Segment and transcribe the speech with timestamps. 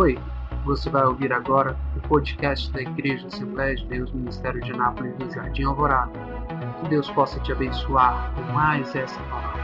[0.00, 0.14] Oi,
[0.64, 5.30] você vai ouvir agora o podcast da Igreja Assembleia de Deus Ministério de Anápolis do
[5.30, 6.18] Jardim Alvorada.
[6.80, 9.62] Que Deus possa te abençoar com mais essa palavra.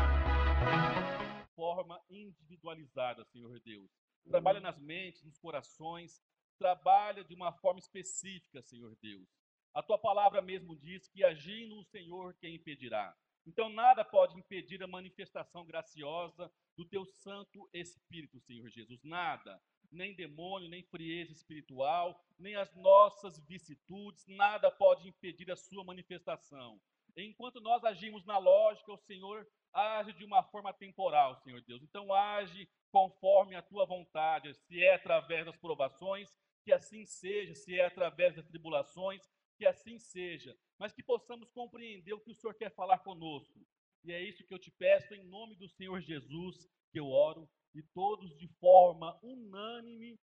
[1.55, 3.91] Forma individualizada, Senhor Deus.
[4.29, 6.21] Trabalha nas mentes, nos corações,
[6.59, 9.27] trabalha de uma forma específica, Senhor Deus.
[9.73, 13.17] A tua palavra mesmo diz que agindo o Senhor quem impedirá.
[13.47, 19.03] Então nada pode impedir a manifestação graciosa do teu Santo Espírito, Senhor Jesus.
[19.03, 19.59] Nada
[19.93, 26.81] nem demônio, nem frieza espiritual, nem as nossas vicissitudes, nada pode impedir a sua manifestação.
[27.17, 31.83] Enquanto nós agimos na lógica, o Senhor age de uma forma temporal, Senhor Deus.
[31.83, 36.35] Então age conforme a tua vontade, se é através das provações,
[36.65, 39.23] que assim seja, se é através das tribulações,
[39.57, 43.67] que assim seja, mas que possamos compreender o que o Senhor quer falar conosco.
[44.05, 47.49] E é isso que eu te peço em nome do Senhor Jesus, que eu oro
[47.75, 50.19] e todos de forma unânime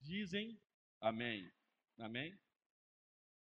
[0.00, 0.60] dizem
[1.00, 1.50] amém.
[1.98, 2.38] Amém?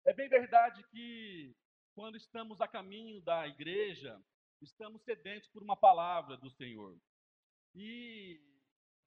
[0.06, 1.56] É bem verdade que
[1.94, 4.20] quando estamos a caminho da igreja,
[4.62, 6.98] estamos sedentos por uma palavra do Senhor.
[7.76, 8.42] E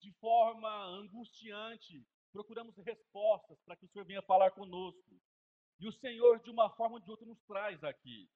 [0.01, 5.21] de forma angustiante, procuramos respostas para que o Senhor venha falar conosco.
[5.81, 8.29] E o Senhor, de uma forma ou de outra, nos traz aqui.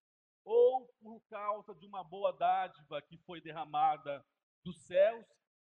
[0.45, 4.25] Ou por causa de uma boa dádiva que foi derramada
[4.67, 5.25] dos céus,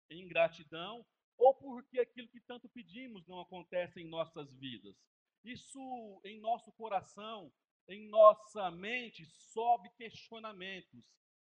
[0.10, 1.06] em gratidão
[1.38, 4.96] ou porque aquilo que tanto pedimos não acontece em nossas vidas.
[5.44, 7.52] Isso em nosso coração,
[7.88, 11.04] em nossa mente, sobe questionamentos.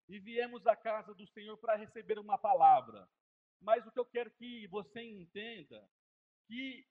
[0.09, 3.09] E viemos à casa do Senhor para receber uma palavra.
[3.61, 5.89] Mas o que eu quero que você entenda,
[6.47, 6.87] que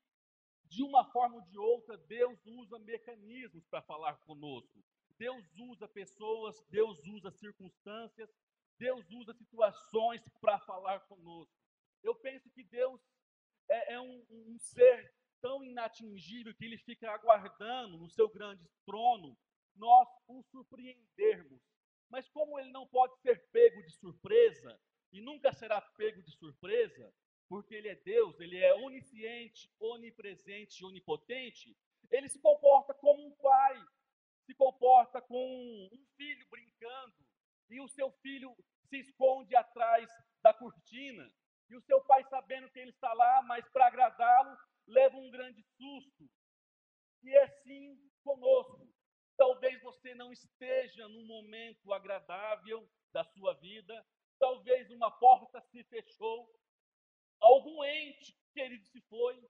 [0.66, 4.84] de uma forma ou de outra, Deus usa mecanismos para falar conosco.
[5.17, 8.30] Deus usa pessoas, Deus usa circunstâncias,
[8.78, 11.54] Deus usa situações para falar conosco.
[12.04, 13.02] Eu penso que Deus
[13.70, 19.38] é, é um, um ser tão inatingível que ele fica aguardando no seu grande trono
[19.76, 21.62] nós o surpreendermos.
[22.09, 24.80] Mas como ele não pode ser pego de surpresa,
[25.12, 27.14] e nunca será pego de surpresa,
[27.47, 31.75] porque ele é Deus, ele é onisciente, onipresente onipotente,
[32.12, 33.85] ele se comporta como um pai,
[34.46, 37.14] se comporta com um filho brincando,
[37.70, 38.56] e o seu filho
[38.90, 40.09] se esconde atrás
[40.42, 41.30] da cortina,
[41.70, 44.56] e o seu pai, sabendo que ele está lá, mas para agradá-lo,
[44.88, 46.30] leva um grande susto.
[47.24, 48.88] E é assim conosco.
[49.36, 54.06] Talvez você não esteja num momento agradável da sua vida,
[54.40, 56.50] talvez uma porta se fechou,
[57.40, 59.42] algum ente querido se foi,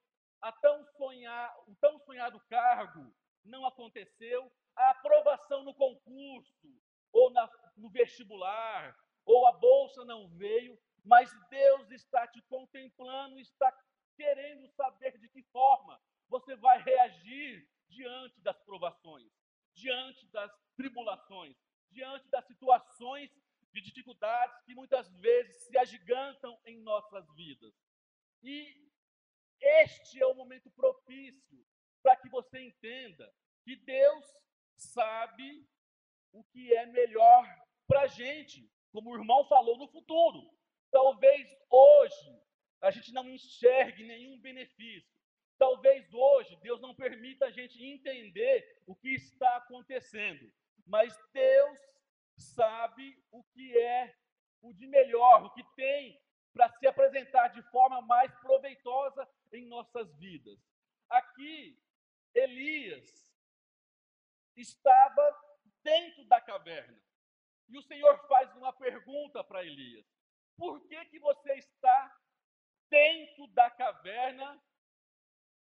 [0.42, 6.68] a tão sonhar, o tão sonhado cargo não aconteceu, a aprovação no concurso,
[7.12, 13.72] ou na, no vestibular, ou a bolsa não veio, mas Deus está te contemplando, está
[14.16, 19.32] querendo saber de que forma você vai reagir diante das provações,
[19.74, 21.56] diante das tribulações,
[21.92, 23.32] diante das situações
[23.72, 27.74] de dificuldades que muitas vezes se agigantam em nossas vidas.
[28.42, 28.90] E
[29.62, 31.66] este é o momento propício
[32.02, 33.34] para que você entenda
[33.64, 34.26] que Deus
[34.76, 35.68] sabe
[36.32, 37.65] o que é melhor
[37.96, 40.54] para a gente, como o irmão falou no futuro.
[40.92, 42.44] Talvez hoje
[42.82, 45.10] a gente não enxergue nenhum benefício.
[45.58, 50.52] Talvez hoje Deus não permita a gente entender o que está acontecendo.
[50.86, 51.80] Mas Deus
[52.38, 54.14] sabe o que é
[54.62, 60.14] o de melhor, o que tem para se apresentar de forma mais proveitosa em nossas
[60.18, 60.60] vidas.
[61.08, 61.80] Aqui,
[62.34, 63.34] Elias
[64.58, 65.42] estava
[65.82, 67.06] dentro da caverna.
[67.68, 70.06] E o Senhor faz uma pergunta para Elias:
[70.58, 72.18] por que, que você está
[72.90, 74.62] dentro da caverna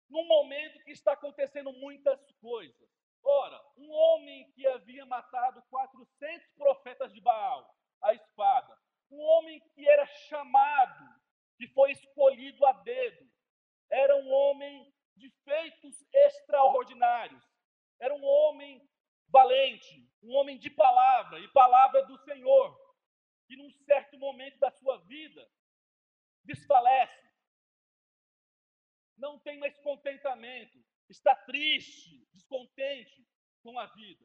[0.09, 2.91] num momento que está acontecendo muitas coisas?
[3.23, 8.79] Ora, um homem que havia matado 400 profetas de Baal, a espada,
[9.11, 11.05] um homem que era chamado,
[11.59, 13.31] que foi escolhido a dedo,
[13.91, 17.45] era um homem de feitos extraordinários,
[17.99, 18.83] era um homem
[19.29, 22.79] valente, um homem de palavra e palavra do Senhor
[23.47, 25.51] que num certo momento da sua vida
[26.45, 27.29] desfalece,
[29.17, 30.79] não tem mais contentamento,
[31.09, 33.27] está triste, descontente
[33.61, 34.25] com a vida,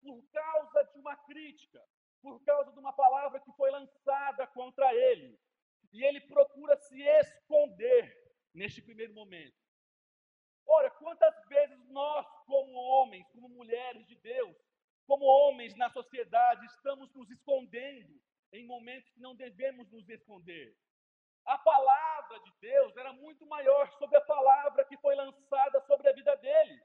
[0.00, 1.84] por causa de uma crítica,
[2.22, 5.38] por causa de uma palavra que foi lançada contra ele.
[5.92, 8.16] E ele procura se esconder
[8.54, 9.56] neste primeiro momento.
[10.66, 14.56] Ora, quantas vezes nós, como homens, como mulheres de Deus,
[15.06, 18.20] como homens na sociedade, estamos nos escondendo
[18.52, 20.76] em momentos que não devemos nos esconder.
[21.44, 26.12] A palavra de Deus era muito maior sobre a palavra que foi lançada sobre a
[26.12, 26.82] vida dele,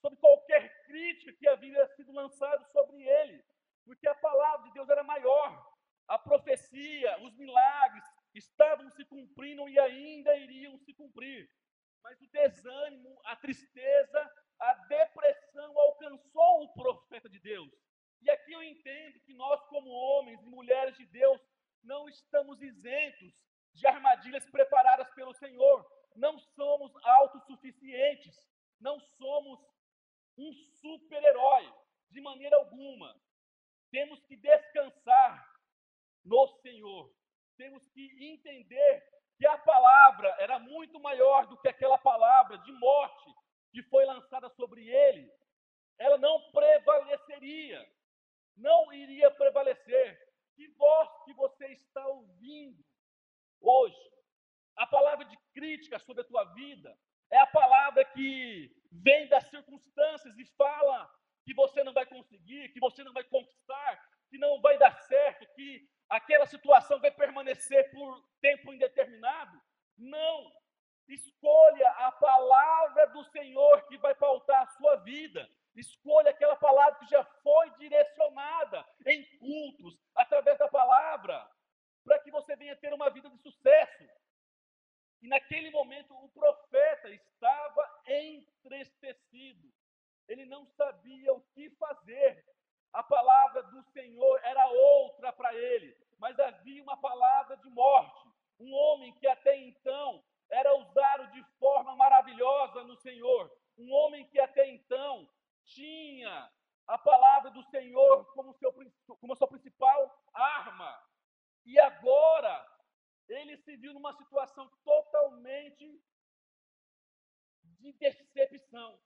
[0.00, 3.44] sobre qualquer crítica que havia sido lançada sobre ele,
[3.84, 5.72] porque a palavra de Deus era maior.
[6.08, 8.04] A profecia, os milagres
[8.34, 11.48] estavam se cumprindo e ainda iriam se cumprir.
[12.02, 17.70] Mas o desânimo, a tristeza, a depressão alcançou o profeta de Deus.
[18.20, 21.40] E aqui eu entendo que nós, como homens e mulheres de Deus,
[21.82, 23.34] não estamos isentos
[23.74, 25.84] de armadilhas preparadas pelo Senhor.
[26.14, 28.36] Não somos autossuficientes.
[28.80, 29.60] Não somos
[30.36, 31.72] um super-herói,
[32.10, 33.20] de maneira alguma.
[33.90, 35.44] Temos que descansar
[36.24, 37.12] no Senhor.
[37.56, 39.04] Temos que entender
[39.36, 43.30] que a palavra era muito maior do que aquela palavra de morte
[43.72, 45.28] que foi lançada sobre ele.
[45.98, 47.84] Ela não prevaleceria,
[48.56, 50.18] não iria prevalecer.
[50.54, 52.84] Que voz que você está ouvindo
[53.60, 54.12] hoje?
[54.76, 56.96] A palavra de crítica sobre a tua vida
[57.30, 61.10] é a palavra que vem das circunstâncias e fala
[61.44, 64.00] que você não vai conseguir, que você não vai conquistar,
[64.30, 69.60] que não vai dar certo, que aquela situação vai permanecer por tempo indeterminado.
[69.96, 70.52] Não.
[71.08, 75.48] Escolha a palavra do Senhor que vai pautar a sua vida.
[75.74, 81.48] Escolha aquela palavra que já foi direcionada em cultos, através da palavra,
[82.04, 84.04] para que você venha ter uma vida de sucesso.
[85.22, 89.72] E naquele momento o profeta estava entristecido.
[90.26, 92.44] Ele não sabia o que fazer.
[92.92, 98.28] A palavra do Senhor era outra para ele, mas havia uma palavra de morte.
[98.58, 103.50] Um homem que até então era usado de forma maravilhosa no Senhor.
[103.78, 105.28] Um homem que até então
[105.64, 106.50] tinha
[106.86, 108.74] a palavra do Senhor como, seu,
[109.20, 111.00] como sua principal arma.
[111.64, 112.71] E agora
[113.28, 116.02] ele se viu numa situação totalmente
[117.80, 119.00] de decepção,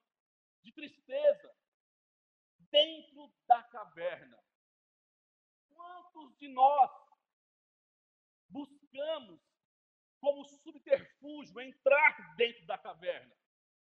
[0.62, 1.54] de tristeza,
[2.70, 4.38] dentro da caverna.
[5.68, 6.90] Quantos de nós
[8.48, 9.40] buscamos
[10.20, 13.34] como subterfúgio entrar dentro da caverna?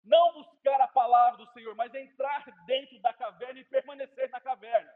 [0.02, 4.94] Não buscar a palavra do Senhor, mas entrar dentro da caverna e permanecer na caverna.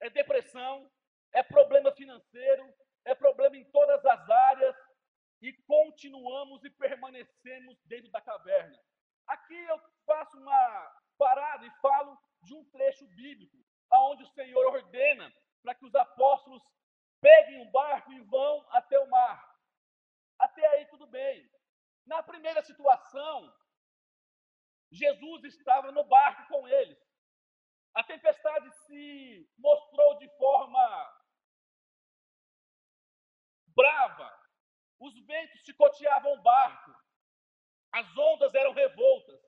[0.00, 0.90] É depressão,
[1.32, 4.76] é problema financeiro, é problema em todas as áreas
[5.40, 8.78] e continuamos e permanecemos dentro da caverna.
[9.26, 13.56] Aqui eu faço uma parada e falo de um trecho bíblico,
[13.90, 15.32] aonde o Senhor ordena
[15.62, 16.62] para que os apóstolos
[17.20, 19.52] peguem um barco e vão até o mar.
[20.38, 21.48] Até aí tudo bem.
[22.04, 23.54] Na primeira situação,
[24.90, 26.98] Jesus estava no barco com eles.
[27.94, 31.22] A tempestade se mostrou de forma
[33.68, 34.42] brava.
[34.98, 36.92] Os ventos chicoteavam o barco.
[37.92, 39.40] As ondas eram revoltas.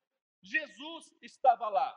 [0.43, 1.91] Jesus estava lá.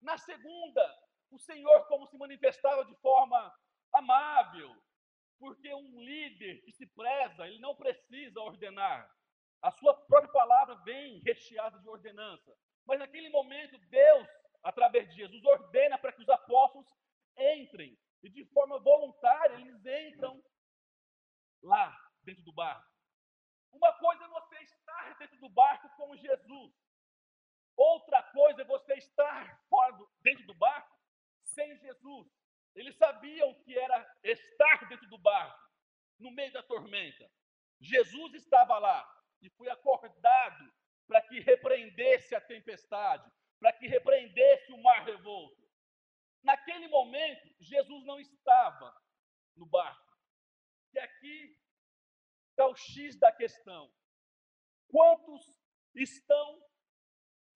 [0.00, 0.84] Na segunda,
[1.30, 3.40] o Senhor, como se manifestava de forma
[3.94, 4.70] amável,
[5.38, 9.10] porque um líder que se preza, ele não precisa ordenar.
[9.62, 12.52] A sua própria palavra vem recheada de ordenança.
[12.86, 14.28] Mas naquele momento, Deus,
[14.62, 16.86] através de Jesus, ordena para que os apóstolos
[17.36, 17.98] entrem.
[18.22, 20.42] E de forma voluntária, eles entram
[21.62, 22.86] lá, dentro do barco.
[23.72, 26.72] Uma coisa é você estar dentro do barco com Jesus.
[27.94, 30.94] Outra coisa é você estar fora do, dentro do barco
[31.42, 32.28] sem Jesus.
[32.74, 35.58] Eles sabiam que era estar dentro do barco,
[36.18, 37.30] no meio da tormenta.
[37.80, 39.00] Jesus estava lá
[39.40, 40.70] e foi acordado
[41.06, 43.26] para que repreendesse a tempestade,
[43.58, 45.66] para que repreendesse o mar revolto.
[46.42, 48.94] Naquele momento, Jesus não estava
[49.56, 50.12] no barco.
[50.92, 51.58] E aqui
[52.50, 53.90] está o X da questão.
[54.88, 55.56] Quantos
[55.94, 56.67] estão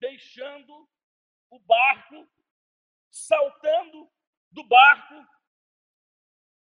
[0.03, 0.89] deixando
[1.49, 2.29] o barco,
[3.09, 4.11] saltando
[4.51, 5.15] do barco,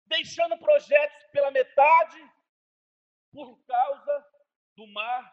[0.05, 2.19] deixando projetos pela metade
[3.31, 4.15] por causa
[4.75, 5.23] do mar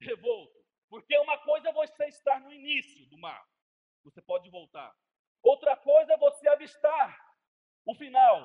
[0.00, 0.58] revolto?
[0.88, 3.46] Porque uma coisa é você estar no início do mar,
[4.02, 4.92] você pode voltar.
[5.40, 7.08] Outra coisa é você avistar
[7.86, 8.38] o final.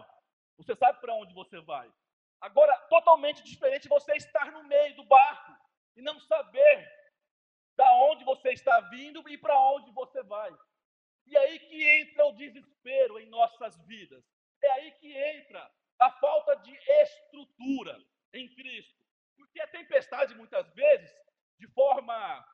[0.58, 1.92] Você sabe para onde você vai.
[2.40, 5.52] Agora, totalmente diferente você estar no meio do barco
[5.96, 7.05] e não saber
[7.76, 10.56] da onde você está vindo e para onde você vai.
[11.26, 14.24] E aí que entra o desespero em nossas vidas.
[14.64, 17.98] É aí que entra a falta de estrutura
[18.34, 19.04] em Cristo.
[19.36, 21.12] Porque a tempestade, muitas vezes,
[21.60, 22.46] de forma.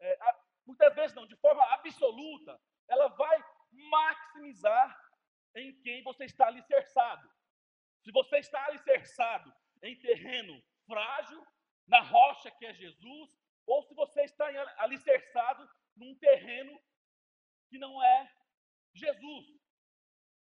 [0.00, 0.18] É,
[0.66, 5.00] muitas vezes não, de forma absoluta, ela vai maximizar
[5.54, 7.30] em quem você está alicerçado.
[8.02, 9.52] Se você está alicerçado
[9.82, 11.44] em terreno frágil
[11.86, 13.36] na rocha que é Jesus,
[13.66, 14.46] ou se você está
[14.78, 16.80] alicerçado num terreno
[17.68, 18.32] que não é
[18.94, 19.46] Jesus.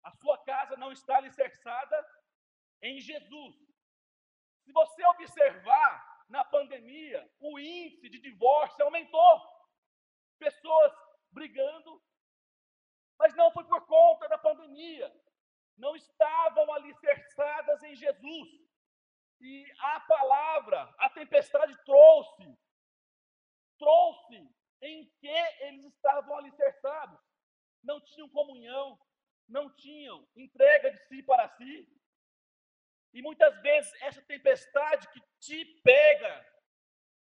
[0.02, 2.06] A sua casa não está alicerçada
[2.82, 3.56] em Jesus.
[4.64, 9.42] Se você observar na pandemia, o índice de divórcio aumentou.
[10.38, 10.92] Pessoas
[11.30, 12.02] brigando,
[13.18, 15.12] mas não foi por conta da pandemia.
[15.76, 18.48] Não estavam alicerçadas em Jesus.
[19.40, 22.58] E a palavra, a tempestade trouxe,
[23.80, 24.46] trouxe
[24.82, 25.26] em que
[25.66, 27.18] eles estavam alicerçados.
[27.82, 28.98] Não tinham comunhão,
[29.48, 31.88] não tinham entrega de si para si.
[33.12, 36.46] E muitas vezes essa tempestade que te pega,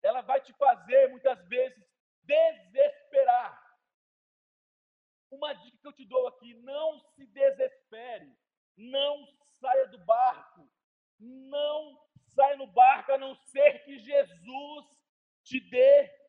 [0.02, 1.82] ela vai te fazer muitas vezes
[2.22, 3.60] desesperar.
[5.30, 8.36] Uma dica que eu te dou aqui: não se desespere,
[8.76, 9.26] não
[9.58, 10.70] saia do barco,
[11.18, 14.86] não saia no barco a não ser que Jesus
[15.42, 16.21] te dê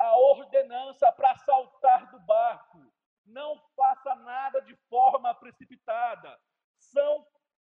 [0.00, 2.78] a ordenança para saltar do barco.
[3.26, 6.40] Não faça nada de forma precipitada.
[6.78, 7.24] São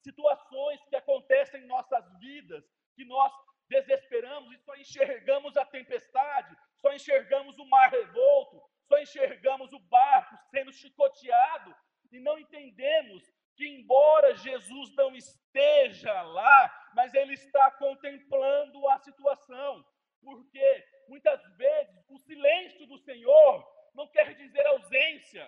[0.02, 2.62] situações que acontecem em nossas vidas
[2.94, 3.32] que nós
[3.68, 10.36] desesperamos e só enxergamos a tempestade, só enxergamos o mar revolto, só enxergamos o barco
[10.50, 11.74] sendo chicoteado
[12.12, 13.22] e não entendemos
[13.56, 19.84] que, embora Jesus não esteja lá, mas ele está contemplando a situação,
[20.22, 21.97] porque muitas vezes
[22.28, 23.52] silêncio do Senhor
[23.98, 25.44] não quer dizer ausência,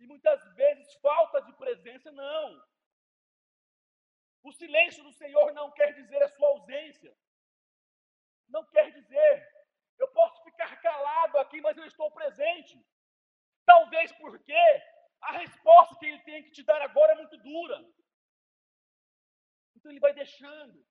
[0.00, 2.46] e muitas vezes falta de presença, não.
[4.42, 7.12] O silêncio do Senhor não quer dizer a sua ausência.
[8.48, 9.32] Não quer dizer,
[9.98, 12.76] eu posso ficar calado aqui, mas eu estou presente.
[13.64, 14.62] Talvez porque
[15.20, 17.78] a resposta que ele tem que te dar agora é muito dura.
[19.74, 20.86] Então ele vai deixando,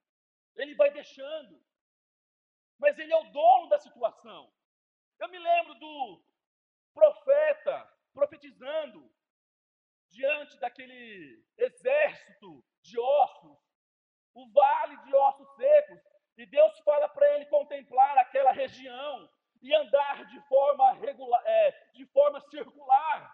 [0.56, 1.56] ele vai deixando.
[2.78, 4.42] Mas ele é o dono da situação.
[5.20, 6.24] Eu me lembro do
[6.94, 9.12] profeta profetizando
[10.10, 13.58] diante daquele exército de ossos,
[14.34, 16.00] o vale de ossos secos,
[16.38, 19.30] e Deus fala para ele contemplar aquela região
[19.62, 23.34] e andar de forma regular, é, de forma circular.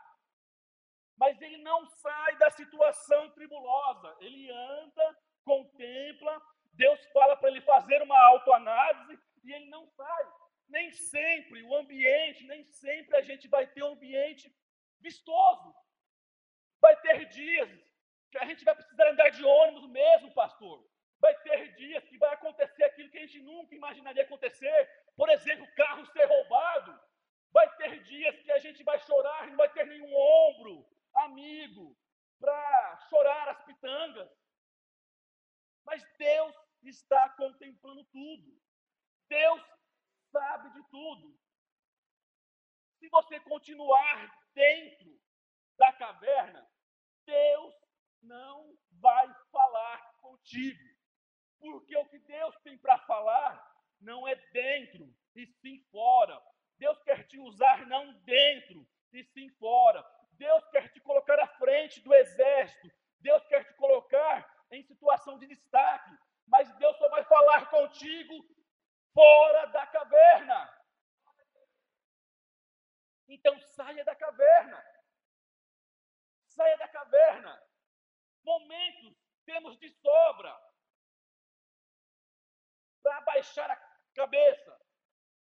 [1.18, 4.16] Mas ele não sai da situação tribulosa.
[4.20, 6.42] Ele anda, contempla.
[6.74, 10.32] Deus fala para ele fazer uma autoanálise e ele não sai.
[10.76, 14.46] Nem sempre o ambiente, nem sempre a gente vai ter um ambiente
[15.08, 15.70] vistoso.
[16.80, 17.70] Vai ter dias
[18.32, 20.78] que a gente vai precisar andar de ônibus mesmo, pastor.
[21.20, 24.80] Vai ter dias que vai acontecer aquilo que a gente nunca imaginaria acontecer.
[25.16, 27.00] Por exemplo, o carro ser roubado.
[27.52, 30.88] Vai ter dias que a gente vai chorar e não vai ter nenhum ombro
[31.26, 31.86] amigo
[32.40, 34.32] para chorar as pitangas.
[35.84, 38.50] Mas Deus está contemplando tudo.
[39.28, 39.62] Deus
[40.32, 41.38] sabe de tudo.
[43.00, 45.20] Se você continuar dentro
[45.78, 46.68] da caverna,
[47.26, 47.74] Deus
[48.22, 50.92] não vai falar contigo.
[51.60, 56.42] Porque o que Deus tem para falar não é dentro e sim fora.
[56.78, 60.04] Deus quer te usar não dentro e sim fora.
[60.34, 62.92] Deus quer te colocar à frente do exército.
[63.20, 66.18] Deus quer te colocar em situação de destaque.
[66.48, 68.34] Mas Deus só vai falar contigo
[69.14, 70.82] fora da caverna.
[73.28, 74.86] Então saia da caverna.
[76.48, 77.64] Saia da caverna.
[78.44, 79.16] Momentos
[79.46, 80.54] temos de sobra
[83.02, 83.76] para baixar a
[84.14, 84.80] cabeça.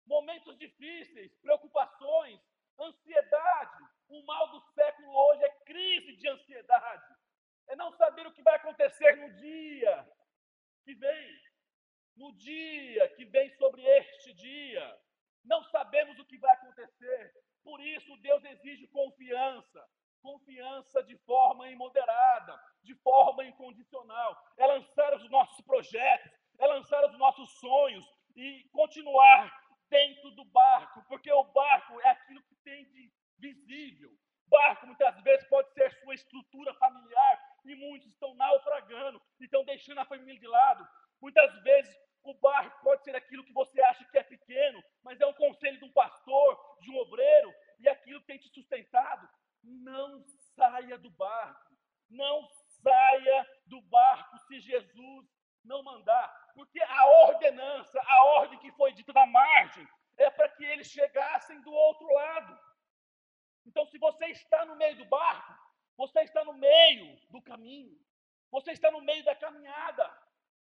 [0.06, 2.40] Momentos difíceis, preocupações,
[2.78, 3.85] ansiedade.
[4.08, 7.16] O mal do século hoje é crise de ansiedade.
[7.68, 10.08] É não saber o que vai acontecer no dia
[10.85, 11.45] que vem.
[12.16, 14.99] No dia que vem sobre este dia.
[15.44, 17.32] Não sabemos o que vai acontecer.
[17.62, 19.87] Por isso, Deus exige confiança.
[20.23, 24.37] Confiança de forma imoderada, de forma incondicional.
[24.56, 28.04] É lançar os nossos projetos, é lançar os nossos sonhos
[28.35, 29.52] e continuar
[29.88, 34.11] dentro do barco, porque o barco é aquilo que tem de visível.
[34.49, 40.04] Barco muitas vezes pode ser sua estrutura familiar e muitos estão naufragando, estão deixando a
[40.04, 40.88] família de lado.
[41.20, 41.96] Muitas vezes
[42.30, 45.78] o barco pode ser aquilo que você acha que é pequeno, mas é um conselho
[45.78, 49.28] de um pastor, de um obreiro, e aquilo tem te sustentado.
[49.62, 51.76] Não saia do barco.
[52.09, 52.49] Não
[52.83, 55.26] saia do barco se Jesus
[55.64, 60.64] não mandar, porque a ordenança, a ordem que foi dita na margem, é para que
[60.64, 62.59] eles chegassem do outro lado.
[63.66, 65.52] Então, se você está no meio do barco,
[65.97, 67.99] você está no meio do caminho,
[68.50, 70.06] você está no meio da caminhada,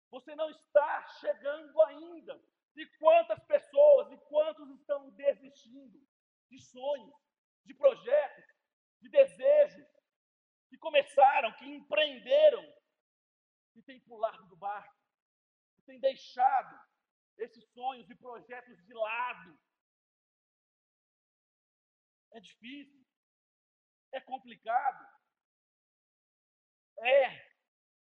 [0.09, 2.41] você não está chegando ainda.
[2.75, 5.99] E quantas pessoas e quantos estão desistindo
[6.49, 7.13] de sonhos,
[7.65, 8.45] de projetos,
[9.01, 9.87] de desejos,
[10.69, 12.63] que começaram, que empreenderam,
[13.75, 14.95] e têm pulado do barco,
[15.75, 16.79] que têm deixado
[17.37, 19.59] esses sonhos e projetos de lado.
[22.31, 23.05] É difícil,
[24.11, 25.07] é complicado,
[26.99, 27.53] é,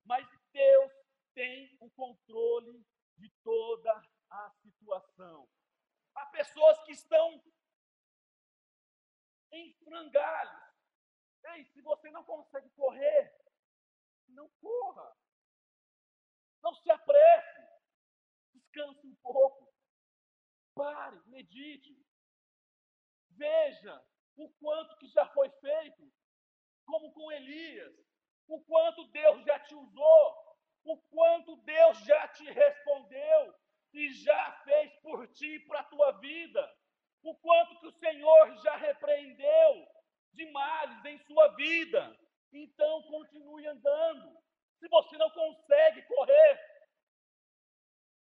[0.03, 0.96] mas Deus
[1.37, 2.83] tem o controle
[3.15, 3.91] de toda
[4.27, 5.47] a situação.
[6.15, 7.39] Há pessoas que estão
[9.51, 10.73] em frangalhos.
[11.53, 13.31] Ei, se você não consegue correr,
[14.29, 15.15] não corra.
[16.63, 17.61] Não se apresse.
[18.55, 19.71] Descanse um pouco.
[20.73, 22.03] Pare, medite.
[23.29, 24.03] Veja
[24.35, 26.11] o quanto que já foi feito,
[26.83, 27.95] como com Elias,
[28.47, 30.46] o quanto Deus já te usou,
[31.67, 33.55] Deus já te respondeu
[33.93, 36.63] e já fez por ti para a tua vida,
[37.21, 39.87] o quanto que o Senhor já repreendeu
[40.31, 42.17] de males em sua vida.
[42.53, 44.37] Então continue andando.
[44.79, 46.53] Se você não consegue correr,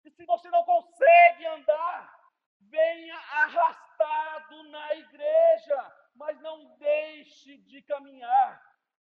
[0.04, 8.50] e se você não consegue andar, venha arrastado na igreja, mas não deixe de caminhar,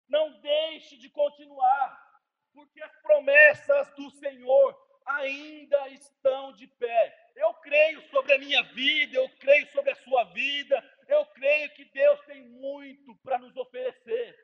[0.07, 2.11] não deixe de continuar,
[2.53, 7.31] porque as promessas do Senhor ainda estão de pé.
[7.36, 11.86] Eu creio sobre a minha vida, eu creio sobre a sua vida, eu creio que
[11.86, 14.36] Deus tem muito para nos oferecer.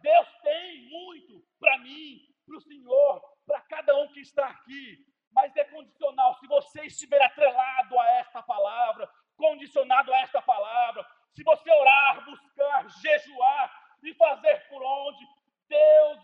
[0.00, 5.04] Deus tem muito para mim, para o Senhor, para cada um que está aqui.
[5.32, 6.34] Mas é condicional.
[6.38, 12.88] Se você estiver atrelado a esta palavra, condicionado a esta palavra, se você orar, buscar,
[13.00, 15.24] jejuar e fazer por onde,
[15.68, 16.17] Deus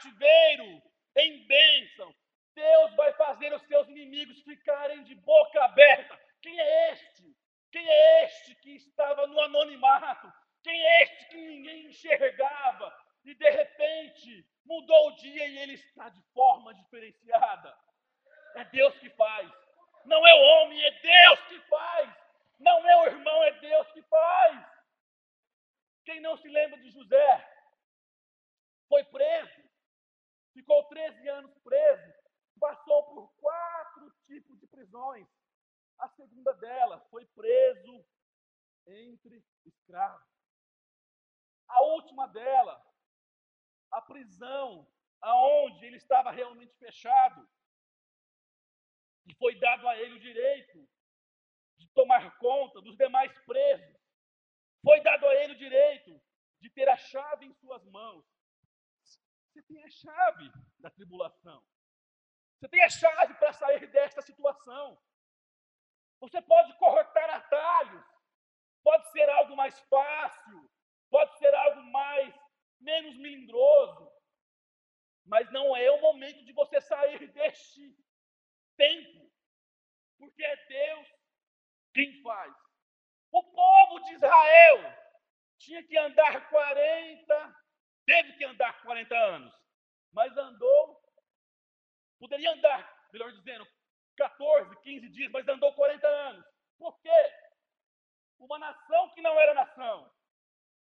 [0.00, 0.82] cativeiro
[1.16, 2.14] em bênção.
[2.54, 6.18] Deus vai fazer os seus inimigos ficarem de boca aberta.
[6.42, 7.36] Quem é este?
[7.70, 10.32] Quem é este que estava no anonimato?
[10.62, 12.94] Quem é este que ninguém enxergava?
[13.24, 17.76] E de repente mudou o dia e ele está de forma diferenciada.
[18.56, 19.50] É Deus que faz.
[20.06, 22.10] Não é o homem, é Deus que faz.
[22.58, 24.66] Não é o irmão, é Deus que faz.
[26.04, 27.48] Quem não se lembra de José?
[28.88, 29.69] Foi preso,
[30.52, 32.14] ficou 13 anos preso,
[32.58, 35.26] passou por quatro tipos de prisões.
[35.98, 38.04] A segunda delas foi preso
[38.86, 40.26] entre escravos.
[41.68, 42.82] A última dela,
[43.92, 44.86] a prisão
[45.20, 47.48] aonde ele estava realmente fechado.
[49.26, 50.88] E foi dado a ele o direito
[51.94, 53.96] tomar conta dos demais presos.
[54.82, 56.20] Foi dado a ele o direito
[56.60, 58.24] de ter a chave em suas mãos.
[59.50, 61.64] Você tem a chave da tribulação.
[62.58, 65.00] Você tem a chave para sair desta situação.
[66.20, 68.04] Você pode cortar atalhos.
[68.82, 70.70] Pode ser algo mais fácil.
[71.10, 72.34] Pode ser algo mais
[72.78, 74.10] menos melindroso.
[75.24, 77.96] Mas não é o momento de você sair deste
[78.76, 79.30] tempo.
[80.18, 81.08] Porque é Deus
[81.92, 82.54] quem faz?
[83.32, 84.78] O povo de Israel
[85.58, 87.56] tinha que andar 40,
[88.10, 89.54] teve que andar 40 anos,
[90.12, 91.00] mas andou,
[92.18, 93.64] poderia andar, melhor dizendo,
[94.16, 96.44] 14, 15 dias, mas andou 40 anos.
[96.76, 97.32] Por quê?
[98.40, 100.10] Uma nação que não era nação,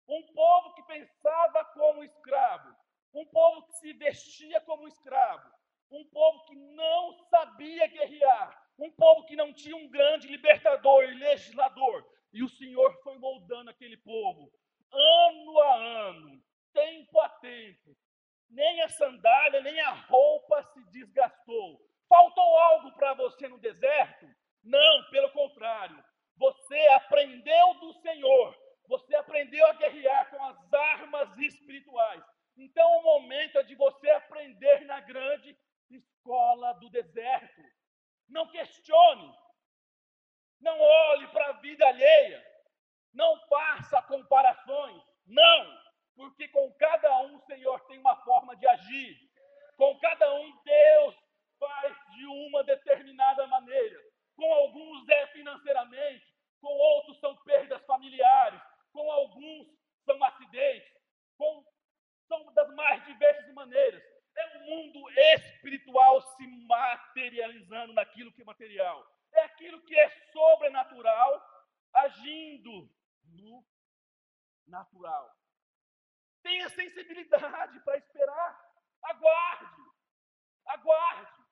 [0.08, 2.76] um povo que pensava como escravo,
[3.12, 5.50] um povo que se vestia como escravo,
[5.90, 11.16] um povo que não sabia guerrear, um povo que não tinha um grande libertador e
[11.16, 12.08] legislador.
[12.32, 14.52] E o Senhor foi moldando aquele povo,
[14.92, 15.76] ano a
[16.10, 17.98] ano, tempo a tempo.
[18.50, 21.80] Nem a sandália, nem a roupa se desgastou.
[22.08, 24.28] Faltou algo para você no deserto?
[24.64, 26.04] Não, pelo contrário.
[26.38, 28.58] Você aprendeu do Senhor.
[28.88, 32.24] Você aprendeu a guerrear com as armas espirituais.
[32.58, 35.58] Então, o momento é de você aprender na grande
[35.90, 37.62] escola do deserto.
[38.28, 39.34] Não questione.
[40.60, 42.46] Não olhe para a vida alheia.
[43.14, 45.02] Não faça comparações.
[45.26, 49.18] Não, porque com cada um o Senhor tem uma forma de agir.
[49.76, 51.16] Com cada um Deus
[51.60, 54.00] faz de uma determinada maneira.
[54.36, 56.26] Com alguns é financeiramente,
[56.62, 59.68] com outros são perdas familiares, com alguns
[60.06, 60.94] são acidentes,
[61.38, 61.66] com,
[62.28, 64.04] são das mais diversas maneiras.
[64.38, 69.06] É o mundo espiritual se materializando naquilo que é material.
[69.34, 71.42] É aquilo que é sobrenatural
[71.94, 72.90] agindo
[73.24, 73.66] no
[74.68, 75.34] natural.
[76.44, 78.66] Tenha sensibilidade para esperar.
[79.04, 79.82] Aguarde.
[80.66, 81.46] Aguarde.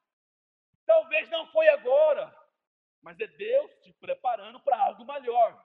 [0.85, 2.35] Talvez não foi agora,
[3.01, 5.63] mas é Deus te preparando para algo melhor.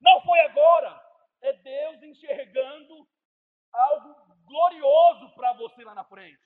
[0.00, 1.00] Não foi agora,
[1.40, 3.08] é Deus enxergando
[3.72, 6.42] algo glorioso para você lá na frente.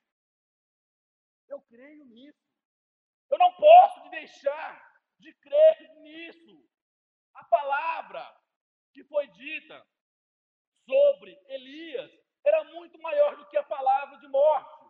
[1.49, 2.39] Eu creio nisso.
[3.31, 4.73] Eu não posso deixar
[5.19, 6.69] de crer nisso.
[7.35, 8.25] A palavra
[8.93, 9.87] que foi dita
[10.85, 12.11] sobre Elias
[12.45, 14.89] era muito maior do que a palavra de morte.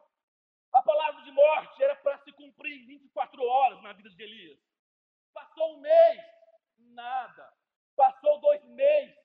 [0.73, 4.61] A palavra de morte era para se cumprir em 24 horas na vida de Elias.
[5.33, 6.23] Passou um mês,
[6.79, 7.53] nada.
[7.97, 9.17] Passou dois meses,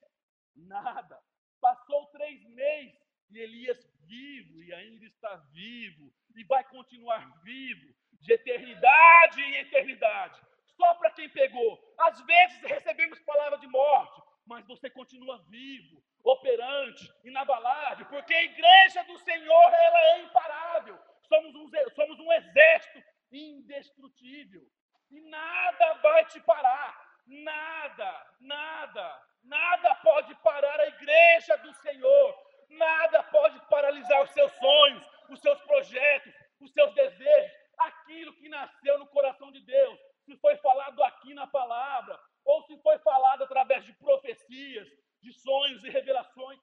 [0.56, 1.22] nada.
[1.60, 2.98] Passou três meses
[3.30, 10.40] e Elias vivo e ainda está vivo e vai continuar vivo de eternidade em eternidade.
[10.76, 11.94] Só para quem pegou.
[11.98, 19.04] Às vezes recebemos palavra de morte, mas você continua vivo, operante, inabalável, porque a igreja
[19.04, 20.98] do Senhor ela é imparável.
[21.28, 24.62] Somos um, somos um exército indestrutível.
[25.10, 27.02] E nada vai te parar.
[27.26, 32.44] Nada, nada, nada pode parar a igreja do Senhor.
[32.68, 38.98] Nada pode paralisar os seus sonhos, os seus projetos, os seus desejos, aquilo que nasceu
[38.98, 39.98] no coração de Deus.
[40.24, 44.88] Se foi falado aqui na palavra, ou se foi falado através de profecias,
[45.22, 46.60] de sonhos e revelações,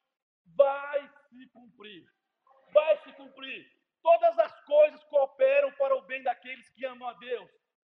[0.55, 2.05] vai se cumprir.
[2.71, 3.65] Vai se cumprir.
[4.01, 7.49] Todas as coisas cooperam para o bem daqueles que amam a Deus.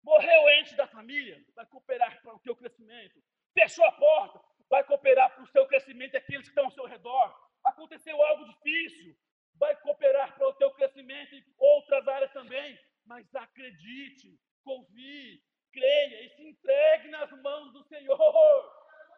[0.04, 3.20] Morreu ente da família, vai cooperar para o teu crescimento.
[3.54, 6.86] Fechou a porta, vai cooperar para o seu crescimento e aqueles que estão ao seu
[6.86, 7.36] redor.
[7.64, 9.18] Aconteceu algo difícil,
[9.56, 12.80] vai cooperar para o teu crescimento em outras áreas também.
[13.06, 18.72] Mas acredite, confie, creia e se entregue nas mãos do Senhor.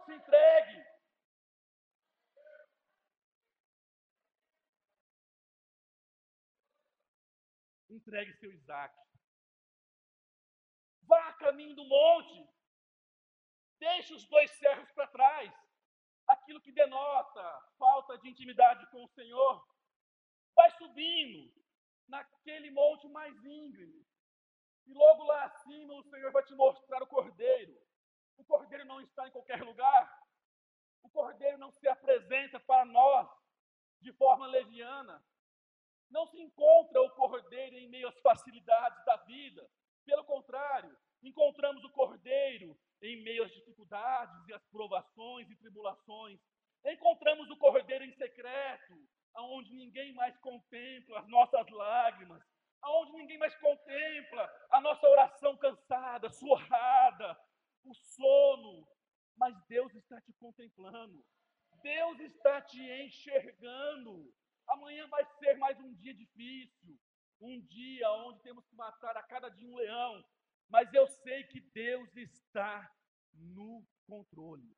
[0.05, 0.85] Se entregue.
[7.89, 8.95] Entregue seu Isaac.
[11.03, 12.49] Vá a caminho do monte.
[13.79, 15.53] Deixe os dois servos para trás.
[16.27, 19.65] Aquilo que denota falta de intimidade com o Senhor.
[20.55, 21.53] Vai subindo
[22.07, 24.05] naquele monte mais íngreme.
[24.85, 27.77] E logo lá acima o Senhor vai te mostrar o cordeiro.
[28.37, 30.27] O cordeiro não está em qualquer lugar.
[31.03, 33.29] O cordeiro não se apresenta para nós
[34.01, 35.23] de forma leviana.
[36.09, 39.69] Não se encontra o cordeiro em meio às facilidades da vida.
[40.05, 46.39] Pelo contrário, encontramos o cordeiro em meio às dificuldades e às provações e tribulações.
[46.85, 48.93] Encontramos o cordeiro em secreto,
[49.33, 52.41] aonde ninguém mais contempla as nossas lágrimas,
[52.81, 57.37] aonde ninguém mais contempla a nossa oração cansada, suada,
[57.83, 58.87] o sono,
[59.35, 61.23] mas Deus está te contemplando.
[61.81, 64.33] Deus está te enxergando.
[64.67, 66.99] Amanhã vai ser mais um dia difícil,
[67.39, 70.23] um dia onde temos que matar a cada dia um leão,
[70.69, 72.91] mas eu sei que Deus está
[73.33, 74.75] no controle.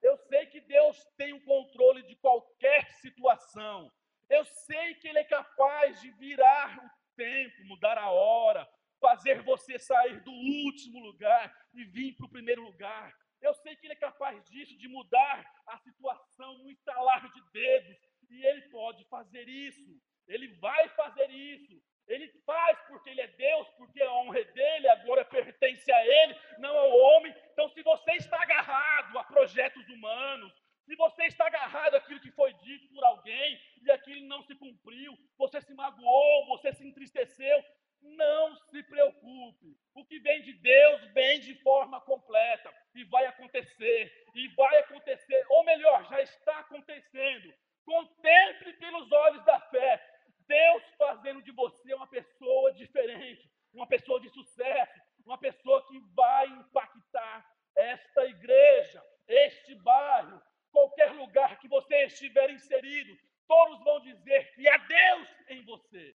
[0.00, 3.90] Eu sei que Deus tem o controle de qualquer situação.
[4.28, 8.68] Eu sei que Ele é capaz de virar o tempo, mudar a hora,
[9.00, 13.12] fazer você sair do último lugar e vir para o primeiro lugar.
[13.40, 18.11] Eu sei que Ele é capaz disso, de mudar a situação no instalar de dedos.
[18.32, 20.00] E Ele pode fazer isso.
[20.26, 21.51] Ele vai fazer isso.